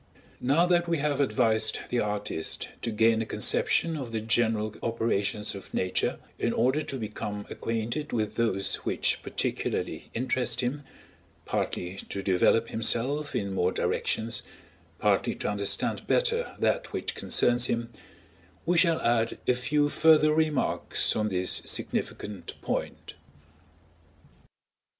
[0.39, 5.53] Now that we have advised the artist to gain a conception of the general operations
[5.53, 10.81] of Nature, in order to become acquainted with those which particularly interest him,
[11.45, 14.41] partly to develop himself in more directions,
[14.97, 17.91] partly to understand better that which concerns him;
[18.65, 23.13] we shall add a few further remarks on this significant point.